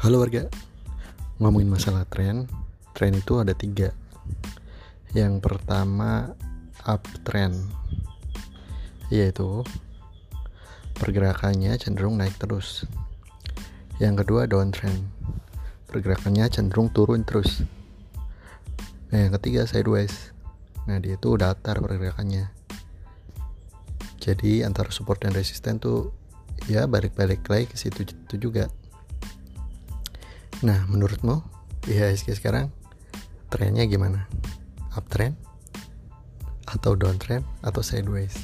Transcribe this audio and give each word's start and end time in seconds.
Halo 0.00 0.24
warga, 0.24 0.48
ngomongin 1.36 1.68
masalah 1.68 2.08
tren, 2.08 2.48
tren 2.96 3.12
itu 3.12 3.36
ada 3.36 3.52
tiga. 3.52 3.92
Yang 5.12 5.44
pertama 5.44 6.32
uptrend, 6.88 7.68
yaitu 9.12 9.60
pergerakannya 10.96 11.76
cenderung 11.76 12.16
naik 12.16 12.32
terus. 12.40 12.88
Yang 14.00 14.24
kedua 14.24 14.48
downtrend, 14.48 15.04
pergerakannya 15.92 16.48
cenderung 16.48 16.88
turun 16.96 17.20
terus. 17.20 17.60
Nah 19.12 19.28
yang 19.28 19.36
ketiga 19.36 19.68
sideways, 19.68 20.32
nah 20.88 20.96
dia 20.96 21.20
itu 21.20 21.28
datar 21.36 21.76
pergerakannya. 21.76 22.48
Jadi 24.16 24.64
antara 24.64 24.88
support 24.88 25.20
dan 25.20 25.36
resisten 25.36 25.76
tuh 25.76 26.08
ya 26.72 26.88
balik-balik 26.88 27.44
lagi 27.52 27.68
ke 27.68 27.76
situ 27.76 28.08
juga. 28.40 28.72
Nah, 30.60 30.84
menurutmu 30.92 31.40
IHSG 31.88 32.36
sekarang 32.36 32.68
trennya 33.48 33.88
gimana? 33.88 34.28
Uptrend 34.92 35.32
atau 36.68 36.92
downtrend 36.92 37.48
atau 37.64 37.80
sideways? 37.80 38.36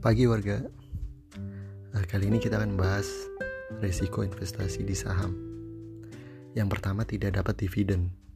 Pagi 0.00 0.24
warga. 0.24 0.64
Nah, 1.92 2.04
kali 2.08 2.32
ini 2.32 2.40
kita 2.40 2.56
akan 2.56 2.80
bahas 2.80 3.04
risiko 3.84 4.24
investasi 4.24 4.80
di 4.80 4.96
saham. 4.96 5.36
Yang 6.56 6.68
pertama 6.72 7.04
tidak 7.04 7.36
dapat 7.36 7.68
dividen. 7.68 8.29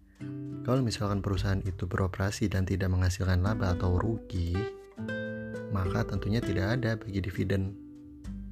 Kalau 0.65 0.81
misalkan 0.81 1.21
perusahaan 1.21 1.61
itu 1.61 1.85
beroperasi 1.85 2.49
dan 2.49 2.65
tidak 2.65 2.89
menghasilkan 2.89 3.45
laba 3.45 3.77
atau 3.77 4.01
rugi, 4.01 4.57
maka 5.69 6.09
tentunya 6.09 6.41
tidak 6.41 6.81
ada 6.81 6.97
bagi 6.97 7.21
dividen 7.21 7.77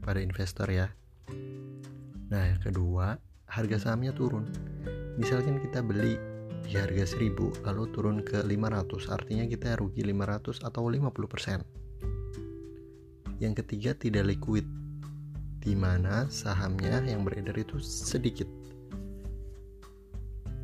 pada 0.04 0.20
investor 0.20 0.68
ya. 0.68 0.92
Nah, 2.28 2.52
yang 2.52 2.60
kedua, 2.60 3.16
harga 3.48 3.88
sahamnya 3.88 4.12
turun. 4.12 4.44
Misalkan 5.16 5.56
kita 5.64 5.80
beli 5.80 6.20
di 6.68 6.76
harga 6.76 7.16
1000 7.16 7.64
lalu 7.64 7.84
turun 7.96 8.20
ke 8.20 8.44
500, 8.44 9.08
artinya 9.08 9.48
kita 9.48 9.80
rugi 9.80 10.04
500 10.04 10.60
atau 10.68 10.84
50%. 10.84 11.64
Yang 13.40 13.64
ketiga, 13.64 13.96
tidak 13.96 14.36
liquid 14.36 14.68
di 15.64 15.72
mana 15.72 16.28
sahamnya 16.28 17.00
yang 17.08 17.24
beredar 17.24 17.56
itu 17.56 17.80
sedikit 17.80 18.61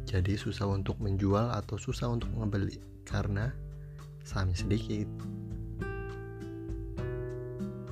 jadi 0.09 0.41
susah 0.41 0.65
untuk 0.65 0.97
menjual 1.05 1.53
atau 1.53 1.77
susah 1.77 2.09
untuk 2.09 2.33
membeli 2.33 2.81
karena 3.05 3.53
sahamnya 4.25 4.57
sedikit. 4.57 5.05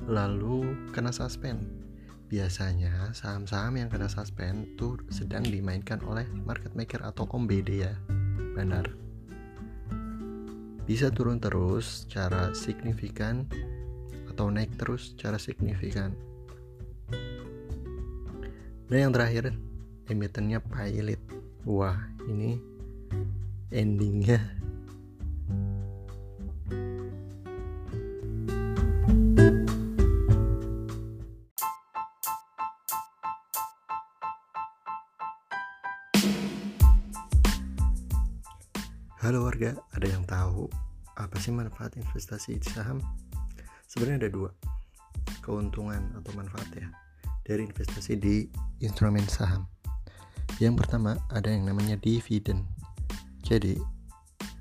Lalu 0.09 0.89
kena 0.97 1.13
suspend. 1.13 1.61
Biasanya 2.27 3.13
saham-saham 3.13 3.77
yang 3.77 3.87
kena 3.93 4.09
suspend 4.09 4.65
itu 4.73 4.97
sedang 5.13 5.45
dimainkan 5.45 6.01
oleh 6.09 6.25
market 6.43 6.73
maker 6.73 7.05
atau 7.05 7.29
om 7.29 7.45
BD 7.45 7.85
ya. 7.85 7.93
Benar. 8.57 8.89
Bisa 10.89 11.13
turun 11.13 11.37
terus 11.37 12.03
secara 12.03 12.51
signifikan 12.57 13.45
atau 14.33 14.49
naik 14.49 14.73
terus 14.81 15.13
secara 15.13 15.37
signifikan. 15.37 16.17
Dan 18.87 19.11
yang 19.11 19.13
terakhir, 19.13 19.51
emitennya 20.07 20.63
pilot 20.63 21.36
wah 21.67 21.99
ini 22.31 22.55
endingnya 23.75 24.39
Halo 39.27 39.43
warga, 39.43 39.75
ada 39.91 40.07
yang 40.07 40.23
tahu 40.23 40.71
apa 41.19 41.35
sih 41.35 41.51
manfaat 41.51 41.99
investasi 41.99 42.63
di 42.63 42.67
saham? 42.71 43.03
Sebenarnya 43.91 44.23
ada 44.23 44.31
dua, 44.31 44.55
keuntungan 45.43 46.15
atau 46.15 46.31
manfaat 46.31 46.71
ya 46.71 46.87
dari 47.43 47.67
investasi 47.67 48.15
di 48.15 48.47
instrumen 48.79 49.27
saham. 49.27 49.67
Yang 50.57 50.85
pertama 50.85 51.21
ada 51.29 51.53
yang 51.53 51.69
namanya 51.69 51.97
dividen. 52.01 52.65
Jadi 53.45 53.77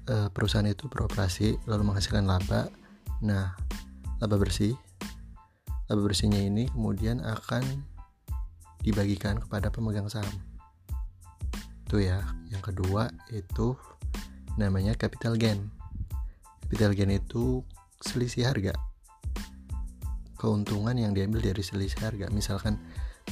eh, 0.06 0.28
perusahaan 0.30 0.68
itu 0.68 0.86
beroperasi 0.92 1.64
lalu 1.64 1.92
menghasilkan 1.92 2.28
laba. 2.28 2.68
Nah, 3.24 3.56
laba 4.20 4.36
bersih, 4.36 4.76
laba 5.88 6.00
bersihnya 6.04 6.44
ini 6.44 6.68
kemudian 6.68 7.24
akan 7.24 7.64
dibagikan 8.84 9.40
kepada 9.40 9.72
pemegang 9.72 10.06
saham. 10.06 10.36
Itu 11.88 11.98
ya. 11.98 12.22
Yang 12.52 12.72
kedua 12.72 13.10
itu 13.32 13.74
namanya 14.60 14.94
capital 14.94 15.34
gain. 15.34 15.72
Capital 16.66 16.92
gain 16.92 17.12
itu 17.16 17.64
selisih 18.04 18.46
harga. 18.46 18.76
Keuntungan 20.36 20.94
yang 20.94 21.16
diambil 21.16 21.40
dari 21.40 21.64
selisih 21.64 22.04
harga. 22.04 22.28
Misalkan 22.28 22.76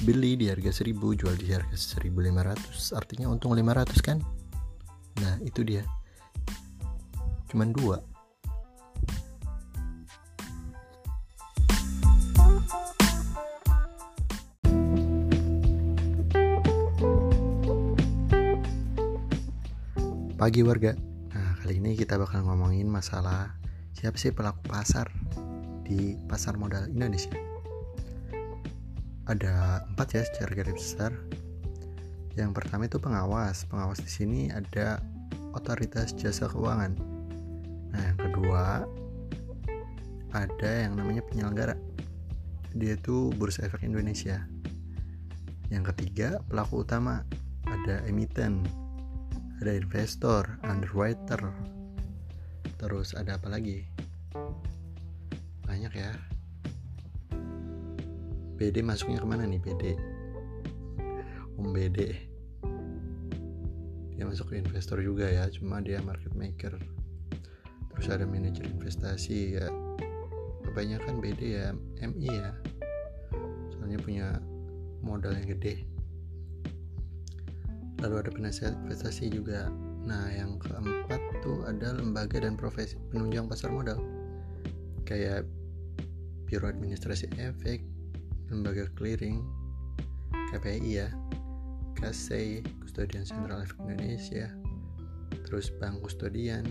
beli 0.03 0.35
di 0.35 0.51
harga 0.51 0.75
1000 0.75 0.99
jual 1.15 1.39
di 1.39 1.55
harga 1.55 1.79
1500 1.79 2.99
artinya 2.99 3.31
untung 3.31 3.55
500 3.55 4.03
kan? 4.03 4.19
Nah 5.23 5.39
itu 5.47 5.63
dia. 5.63 5.87
Cuman 7.47 7.71
dua. 7.71 8.03
Pagi 20.35 20.61
warga. 20.67 20.93
Nah 21.31 21.55
kali 21.63 21.79
ini 21.79 21.95
kita 21.95 22.19
bakal 22.19 22.43
ngomongin 22.43 22.91
masalah 22.91 23.55
siapa 23.95 24.19
sih 24.19 24.35
pelaku 24.35 24.67
pasar 24.67 25.07
di 25.87 26.19
pasar 26.27 26.59
modal 26.59 26.91
Indonesia 26.91 27.54
ada 29.25 29.85
empat 29.89 30.09
ya 30.17 30.23
secara 30.25 30.53
garis 30.53 30.77
besar. 30.77 31.13
Yang 32.35 32.51
pertama 32.53 32.85
itu 32.91 32.99
pengawas. 33.01 33.65
Pengawas 33.71 34.03
di 34.03 34.11
sini 34.11 34.41
ada 34.51 35.01
otoritas 35.55 36.13
jasa 36.13 36.51
keuangan. 36.51 36.93
Nah, 37.95 38.03
yang 38.03 38.19
kedua 38.19 38.85
ada 40.35 40.71
yang 40.71 40.99
namanya 40.99 41.23
penyelenggara. 41.31 41.79
Dia 42.75 42.99
itu 42.99 43.31
Bursa 43.39 43.71
Efek 43.71 43.87
Indonesia. 43.87 44.43
Yang 45.71 45.95
ketiga, 45.95 46.43
pelaku 46.51 46.83
utama 46.83 47.23
ada 47.71 48.03
emiten, 48.11 48.67
ada 49.63 49.73
investor, 49.73 50.59
underwriter. 50.67 51.39
Terus 52.77 53.15
ada 53.15 53.39
apa 53.39 53.47
lagi? 53.47 53.87
Banyak 55.65 55.93
ya. 55.95 56.34
BD 58.55 58.87
masuknya 58.87 59.19
ke 59.19 59.27
mana 59.27 59.45
nih 59.47 59.59
BD 59.59 59.99
Om 61.59 61.71
BD 61.75 62.31
dia 64.15 64.25
masuk 64.33 64.55
ke 64.55 64.63
investor 64.63 65.03
juga 65.03 65.27
ya 65.27 65.51
cuma 65.51 65.83
dia 65.83 65.99
market 65.99 66.31
maker. 66.39 66.79
Terus 67.93 68.07
ada 68.11 68.25
manajer 68.27 68.67
investasi 68.67 69.59
ya. 69.59 69.67
Kebanyakan 70.65 71.19
BD 71.19 71.59
ya 71.59 71.75
MI 72.03 72.31
ya. 72.31 72.51
Soalnya 73.75 73.99
punya 74.03 74.27
modal 75.03 75.35
yang 75.35 75.51
gede. 75.51 75.83
Lalu 78.03 78.15
ada 78.27 78.31
penasihat 78.31 78.75
investasi 78.87 79.35
juga. 79.35 79.71
Nah 80.07 80.31
yang 80.31 80.63
keempat 80.63 81.21
tuh 81.43 81.67
ada 81.67 81.95
lembaga 81.99 82.39
dan 82.39 82.55
profesi 82.55 82.95
penunjang 83.11 83.51
pasar 83.51 83.75
modal. 83.75 83.99
Kayak 85.03 85.47
Biro 86.47 86.71
Administrasi 86.71 87.35
Efek 87.37 87.94
lembaga 88.49 88.89
clearing 88.97 89.41
KPI 90.53 91.01
ya. 91.01 91.09
KSEI 91.95 92.61
Kustodian 92.83 93.25
Sentral 93.25 93.63
Efek 93.65 93.81
Indonesia. 93.81 94.51
Terus 95.47 95.71
Bank 95.79 96.03
Kustodian 96.03 96.67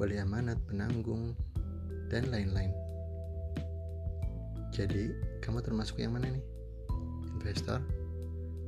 Wali 0.00 0.16
Amanat 0.18 0.58
Penanggung 0.66 1.36
dan 2.08 2.26
lain-lain. 2.32 2.72
Jadi 4.72 5.12
kamu 5.44 5.60
termasuk 5.60 6.00
yang 6.00 6.16
mana 6.16 6.32
nih? 6.32 6.44
Investor 7.38 7.84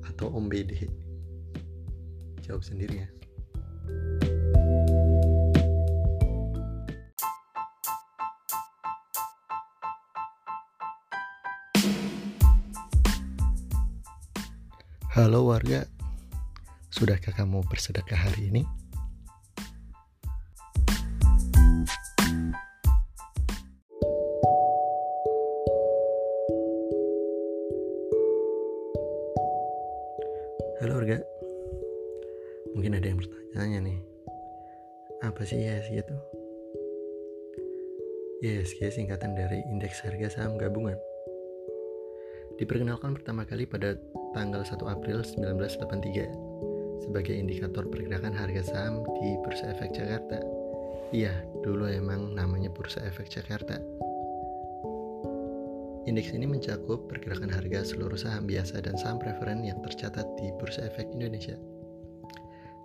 atau 0.05 0.29
om 0.37 0.53
BD 0.53 0.85
jawab 2.45 2.61
sendiri 2.61 3.03
ya 3.03 3.09
Halo 15.15 15.47
warga, 15.47 15.87
Sudahkah 16.91 17.31
kamu 17.31 17.63
bersedekah 17.71 18.19
hari 18.19 18.51
ini? 18.51 18.67
Halo 30.83 30.99
warga 30.99 31.23
Mungkin 32.75 32.99
ada 32.99 33.07
yang 33.07 33.23
bertanya 33.23 33.87
nih 33.87 34.03
Apa 35.23 35.47
sih 35.47 35.63
IHSG 35.63 36.03
itu? 36.03 36.17
IHSG 38.43 38.99
singkatan 38.99 39.39
dari 39.39 39.63
Indeks 39.71 40.03
Harga 40.03 40.27
Saham 40.27 40.59
Gabungan 40.59 40.99
Diperkenalkan 42.59 43.15
pertama 43.15 43.47
kali 43.47 43.63
pada 43.63 43.95
tanggal 44.35 44.67
1 44.67 44.83
April 44.91 45.23
1983 45.23 47.07
sebagai 47.07 47.39
indikator 47.39 47.87
pergerakan 47.87 48.35
harga 48.35 48.67
saham 48.67 49.07
di 49.23 49.39
Bursa 49.47 49.71
Efek 49.71 49.95
Jakarta. 49.95 50.43
Iya, 51.15 51.31
dulu 51.63 51.87
emang 51.87 52.35
namanya 52.35 52.75
Bursa 52.75 52.99
Efek 53.07 53.31
Jakarta. 53.31 53.79
Indeks 56.05 56.37
ini 56.37 56.45
mencakup 56.45 57.09
pergerakan 57.09 57.49
harga 57.49 57.81
seluruh 57.95 58.19
saham 58.19 58.45
biasa 58.45 58.85
dan 58.85 58.99
saham 59.01 59.17
preferen 59.17 59.65
yang 59.65 59.81
tercatat 59.81 60.27
di 60.37 60.53
Bursa 60.61 60.85
Efek 60.85 61.09
Indonesia. 61.15 61.57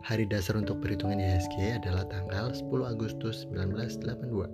Hari 0.08 0.24
dasar 0.32 0.56
untuk 0.56 0.80
perhitungan 0.80 1.20
IHSG 1.20 1.84
adalah 1.84 2.08
tanggal 2.08 2.56
10 2.56 2.72
Agustus 2.88 3.44
1982. 3.52 4.48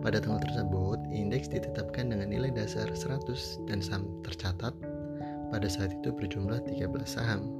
Pada 0.00 0.18
tanggal 0.24 0.40
tersebut, 0.40 0.98
indeks 1.12 1.52
ditetapkan 1.52 2.08
dengan 2.08 2.32
nilai 2.32 2.48
dasar 2.48 2.88
100 2.88 3.68
dan 3.68 3.84
saham 3.84 4.08
tercatat 4.24 4.72
pada 5.52 5.68
saat 5.68 5.92
itu 5.92 6.08
berjumlah 6.08 6.64
13 6.64 6.88
saham. 7.04 7.52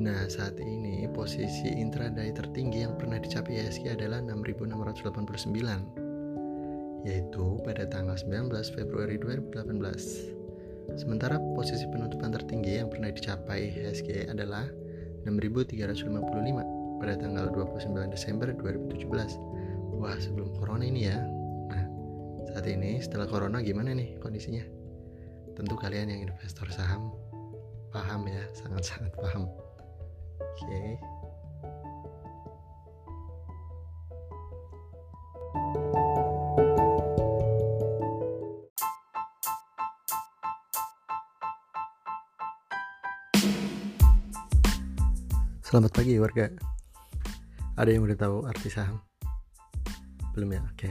Nah, 0.00 0.24
saat 0.32 0.56
ini 0.56 1.04
posisi 1.12 1.68
intraday 1.68 2.32
tertinggi 2.32 2.88
yang 2.88 2.96
pernah 2.96 3.20
dicapai 3.20 3.60
IHSG 3.60 4.00
adalah 4.00 4.24
6689 4.24 6.08
yaitu 7.04 7.56
pada 7.64 7.84
tanggal 7.88 8.16
19 8.16 8.52
Februari 8.72 9.20
2018. 9.20 10.96
Sementara 10.96 11.36
posisi 11.52 11.84
penutupan 11.88 12.32
tertinggi 12.32 12.80
yang 12.80 12.88
pernah 12.88 13.12
dicapai 13.12 13.72
IHSG 13.72 14.32
adalah 14.32 14.64
6355 15.28 17.00
pada 17.00 17.14
tanggal 17.16 17.52
29 17.52 18.08
Desember 18.12 18.48
2017. 18.56 19.04
Wah, 20.00 20.16
sebelum 20.16 20.56
corona 20.56 20.84
ini 20.88 21.12
ya. 21.12 21.20
Nah, 21.68 21.84
saat 22.56 22.64
ini 22.68 23.00
setelah 23.04 23.28
corona 23.28 23.60
gimana 23.60 23.92
nih 23.92 24.16
kondisinya? 24.20 24.79
Tentu 25.56 25.74
kalian 25.76 26.08
yang 26.12 26.20
investor 26.30 26.68
saham 26.72 27.10
paham 27.90 28.22
ya, 28.30 28.42
sangat-sangat 28.54 29.10
paham. 29.18 29.50
Oke. 30.38 30.98
Selamat 45.66 45.94
pagi 45.94 46.18
warga. 46.18 46.50
Ada 47.78 47.94
yang 47.94 48.02
udah 48.06 48.18
tahu 48.18 48.42
arti 48.46 48.70
saham? 48.70 49.02
Belum 50.34 50.50
ya? 50.50 50.62
Oke. 50.66 50.90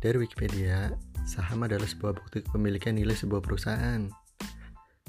Dari 0.00 0.16
Wikipedia, 0.20 0.92
saham 1.24 1.64
adalah 1.64 1.86
sebuah 1.86 2.18
bukti 2.18 2.42
kepemilikan 2.42 2.98
nilai 2.98 3.14
sebuah 3.14 3.40
perusahaan. 3.42 4.10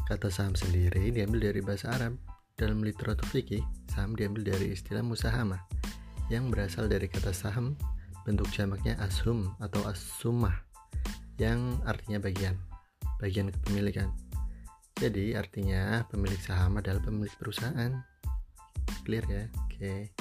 Kata 0.04 0.28
saham 0.30 0.54
sendiri 0.54 1.10
diambil 1.10 1.52
dari 1.52 1.62
bahasa 1.64 1.94
Arab 1.96 2.20
dalam 2.60 2.86
literatur 2.86 3.26
fikih, 3.32 3.64
saham 3.90 4.14
diambil 4.14 4.54
dari 4.54 4.76
istilah 4.76 5.02
musahama 5.02 5.58
yang 6.30 6.54
berasal 6.54 6.86
dari 6.86 7.10
kata 7.10 7.34
saham 7.34 7.76
bentuk 8.24 8.48
jamaknya 8.56 8.96
ashum 9.04 9.52
atau 9.60 9.84
asumah 9.90 10.64
yang 11.42 11.82
artinya 11.84 12.22
bagian, 12.22 12.56
bagian 13.18 13.50
kepemilikan. 13.50 14.14
Jadi 15.02 15.34
artinya 15.34 16.06
pemilik 16.08 16.40
saham 16.40 16.78
adalah 16.78 17.02
pemilik 17.02 17.34
perusahaan. 17.36 17.92
Clear 19.04 19.26
ya? 19.26 19.44
Oke. 19.66 19.76
Okay. 19.76 20.13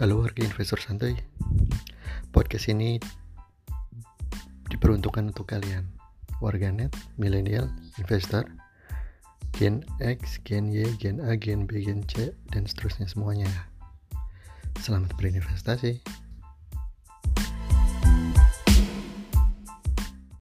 Halo 0.00 0.24
warga 0.24 0.40
investor 0.40 0.80
santai. 0.80 1.12
Podcast 2.32 2.72
ini 2.72 2.96
diperuntukkan 4.72 5.28
untuk 5.28 5.52
kalian. 5.52 5.92
Warganet, 6.40 6.88
milenial, 7.20 7.68
investor 8.00 8.48
Gen 9.60 9.84
X, 10.00 10.40
Gen 10.48 10.72
Y, 10.72 10.88
Gen 10.96 11.20
A, 11.20 11.36
Gen 11.36 11.68
B, 11.68 11.84
Gen 11.84 12.00
C, 12.08 12.32
dan 12.48 12.64
seterusnya 12.64 13.12
semuanya. 13.12 13.52
Selamat 14.80 15.12
berinvestasi 15.20 16.00